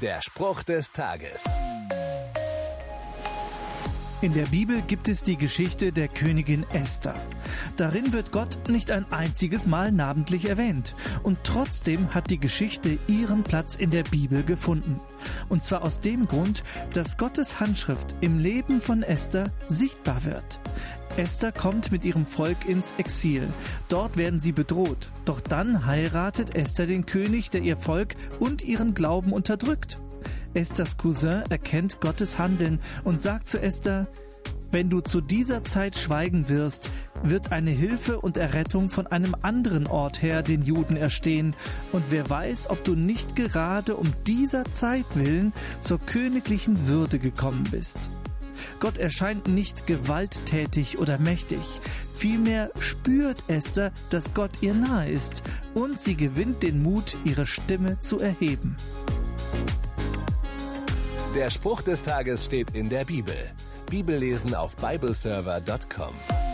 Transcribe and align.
Der 0.00 0.22
Spruch 0.22 0.62
des 0.62 0.92
Tages. 0.92 1.44
In 4.22 4.32
der 4.32 4.46
Bibel 4.46 4.80
gibt 4.80 5.08
es 5.08 5.22
die 5.24 5.36
Geschichte 5.36 5.92
der 5.92 6.08
Königin 6.08 6.64
Esther. 6.72 7.16
Darin 7.76 8.14
wird 8.14 8.32
Gott 8.32 8.68
nicht 8.68 8.92
ein 8.92 9.04
einziges 9.12 9.66
Mal 9.66 9.92
namentlich 9.92 10.48
erwähnt. 10.48 10.94
Und 11.22 11.38
trotzdem 11.44 12.14
hat 12.14 12.30
die 12.30 12.40
Geschichte 12.40 12.98
ihren 13.08 13.42
Platz 13.42 13.76
in 13.76 13.90
der 13.90 14.04
Bibel 14.04 14.42
gefunden. 14.42 15.00
Und 15.50 15.64
zwar 15.64 15.82
aus 15.82 16.00
dem 16.00 16.26
Grund, 16.26 16.64
dass 16.94 17.18
Gottes 17.18 17.60
Handschrift 17.60 18.16
im 18.22 18.38
Leben 18.38 18.80
von 18.80 19.02
Esther 19.02 19.50
sichtbar 19.66 20.24
wird. 20.24 20.60
Esther 21.20 21.52
kommt 21.52 21.92
mit 21.92 22.06
ihrem 22.06 22.24
Volk 22.24 22.66
ins 22.66 22.94
Exil. 22.96 23.46
Dort 23.90 24.16
werden 24.16 24.40
sie 24.40 24.52
bedroht. 24.52 25.10
Doch 25.26 25.42
dann 25.42 25.84
heiratet 25.84 26.54
Esther 26.54 26.86
den 26.86 27.04
König, 27.04 27.50
der 27.50 27.60
ihr 27.60 27.76
Volk 27.76 28.14
und 28.38 28.64
ihren 28.64 28.94
Glauben 28.94 29.34
unterdrückt. 29.34 29.98
Esthers 30.54 30.96
Cousin 30.96 31.42
erkennt 31.50 32.00
Gottes 32.00 32.38
Handeln 32.38 32.80
und 33.04 33.20
sagt 33.20 33.48
zu 33.48 33.60
Esther, 33.60 34.06
wenn 34.70 34.88
du 34.88 35.02
zu 35.02 35.20
dieser 35.20 35.62
Zeit 35.62 35.94
schweigen 35.98 36.48
wirst, 36.48 36.88
wird 37.22 37.52
eine 37.52 37.70
Hilfe 37.70 38.18
und 38.18 38.38
Errettung 38.38 38.88
von 38.88 39.06
einem 39.06 39.36
anderen 39.42 39.86
Ort 39.88 40.22
her 40.22 40.42
den 40.42 40.62
Juden 40.62 40.96
erstehen, 40.96 41.54
und 41.92 42.04
wer 42.08 42.30
weiß, 42.30 42.70
ob 42.70 42.82
du 42.84 42.94
nicht 42.94 43.36
gerade 43.36 43.96
um 43.96 44.10
dieser 44.26 44.64
Zeit 44.72 45.04
willen 45.14 45.52
zur 45.82 45.98
königlichen 45.98 46.86
Würde 46.86 47.18
gekommen 47.18 47.68
bist. 47.70 47.98
Gott 48.78 48.98
erscheint 48.98 49.48
nicht 49.48 49.86
gewalttätig 49.86 50.98
oder 50.98 51.18
mächtig, 51.18 51.80
vielmehr 52.14 52.70
spürt 52.78 53.42
Esther, 53.48 53.92
dass 54.10 54.34
Gott 54.34 54.62
ihr 54.62 54.74
nahe 54.74 55.10
ist, 55.10 55.42
und 55.74 56.00
sie 56.00 56.16
gewinnt 56.16 56.62
den 56.62 56.82
Mut, 56.82 57.16
ihre 57.24 57.46
Stimme 57.46 57.98
zu 57.98 58.18
erheben. 58.18 58.76
Der 61.34 61.50
Spruch 61.50 61.82
des 61.82 62.02
Tages 62.02 62.44
steht 62.44 62.74
in 62.74 62.88
der 62.88 63.04
Bibel. 63.04 63.36
Bibellesen 63.88 64.54
auf 64.54 64.76
bibleserver.com. 64.76 66.49